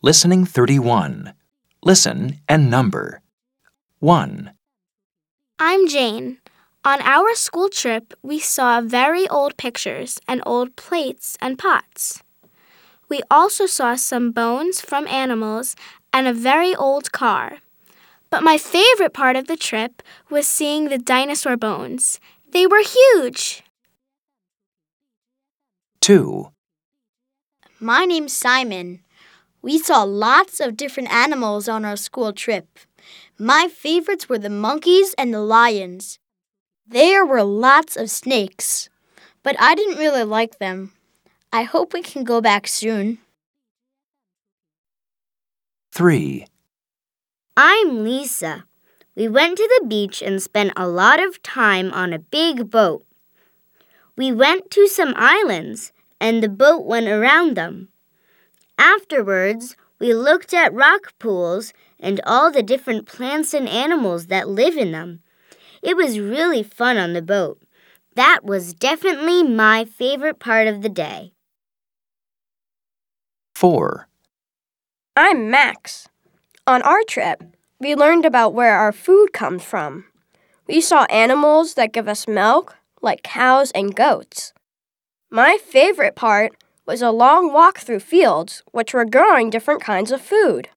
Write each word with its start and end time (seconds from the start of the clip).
Listening 0.00 0.44
31. 0.44 1.34
Listen 1.82 2.38
and 2.48 2.70
number. 2.70 3.20
1, 3.98 4.52
I'm 5.58 5.88
Jane. 5.88 6.38
On 6.84 7.00
our 7.02 7.34
school 7.34 7.68
trip, 7.68 8.14
we 8.22 8.38
saw 8.38 8.80
very 8.80 9.28
old 9.28 9.56
pictures 9.56 10.20
and 10.28 10.40
old 10.46 10.76
plates 10.76 11.36
and 11.40 11.58
pots. 11.58 12.22
We 13.08 13.22
also 13.28 13.66
saw 13.66 13.96
some 13.96 14.30
bones 14.30 14.80
from 14.80 15.08
animals 15.08 15.74
and 16.12 16.28
a 16.28 16.32
very 16.32 16.76
old 16.76 17.10
car. 17.10 17.58
But 18.30 18.44
my 18.44 18.56
favorite 18.56 19.12
part 19.12 19.34
of 19.34 19.48
the 19.48 19.56
trip 19.56 20.00
was 20.30 20.46
seeing 20.46 20.90
the 20.90 20.98
dinosaur 20.98 21.56
bones. 21.56 22.20
They 22.52 22.68
were 22.68 22.84
huge. 22.84 23.64
2, 26.02 26.52
My 27.80 28.04
name's 28.04 28.32
Simon. 28.32 29.00
We 29.60 29.78
saw 29.78 30.04
lots 30.04 30.60
of 30.60 30.76
different 30.76 31.10
animals 31.12 31.68
on 31.68 31.84
our 31.84 31.96
school 31.96 32.32
trip. 32.32 32.78
My 33.38 33.68
favorites 33.68 34.28
were 34.28 34.38
the 34.38 34.50
monkeys 34.50 35.14
and 35.18 35.34
the 35.34 35.40
lions. 35.40 36.18
There 36.86 37.26
were 37.26 37.42
lots 37.42 37.96
of 37.96 38.10
snakes, 38.10 38.88
but 39.42 39.56
I 39.58 39.74
didn't 39.74 39.98
really 39.98 40.24
like 40.24 40.58
them. 40.58 40.92
I 41.52 41.64
hope 41.64 41.92
we 41.92 42.02
can 42.02 42.24
go 42.24 42.40
back 42.40 42.66
soon. 42.66 43.18
3, 45.92 46.46
I'm 47.56 48.04
Lisa. 48.04 48.64
We 49.16 49.26
went 49.26 49.56
to 49.56 49.68
the 49.80 49.86
beach 49.86 50.22
and 50.22 50.40
spent 50.40 50.72
a 50.76 50.86
lot 50.86 51.20
of 51.20 51.42
time 51.42 51.92
on 51.92 52.12
a 52.12 52.20
big 52.20 52.70
boat. 52.70 53.04
We 54.16 54.30
went 54.30 54.70
to 54.72 54.86
some 54.86 55.12
islands, 55.16 55.92
and 56.20 56.42
the 56.42 56.48
boat 56.48 56.84
went 56.84 57.08
around 57.08 57.56
them. 57.56 57.88
Afterwards, 58.78 59.76
we 59.98 60.14
looked 60.14 60.54
at 60.54 60.72
rock 60.72 61.12
pools 61.18 61.72
and 61.98 62.20
all 62.24 62.50
the 62.50 62.62
different 62.62 63.06
plants 63.06 63.52
and 63.52 63.68
animals 63.68 64.28
that 64.28 64.48
live 64.48 64.76
in 64.76 64.92
them. 64.92 65.20
It 65.82 65.96
was 65.96 66.20
really 66.20 66.62
fun 66.62 66.96
on 66.96 67.12
the 67.12 67.22
boat. 67.22 67.60
That 68.14 68.44
was 68.44 68.74
definitely 68.74 69.42
my 69.42 69.84
favorite 69.84 70.38
part 70.38 70.68
of 70.68 70.82
the 70.82 70.88
day. 70.88 71.32
4, 73.54 74.08
I'm 75.16 75.50
Max. 75.50 76.08
On 76.66 76.80
our 76.82 77.02
trip, 77.02 77.42
we 77.80 77.96
learned 77.96 78.24
about 78.24 78.54
where 78.54 78.76
our 78.76 78.92
food 78.92 79.32
comes 79.32 79.64
from. 79.64 80.04
We 80.68 80.80
saw 80.80 81.04
animals 81.04 81.74
that 81.74 81.92
give 81.92 82.06
us 82.06 82.28
milk, 82.28 82.76
like 83.02 83.22
cows 83.22 83.72
and 83.72 83.94
goats. 83.94 84.52
My 85.30 85.56
favorite 85.56 86.14
part 86.14 86.52
was 86.88 87.02
a 87.02 87.10
long 87.10 87.52
walk 87.52 87.80
through 87.80 88.00
fields 88.00 88.62
which 88.72 88.94
were 88.94 89.04
growing 89.04 89.50
different 89.50 89.82
kinds 89.82 90.10
of 90.10 90.22
food. 90.22 90.70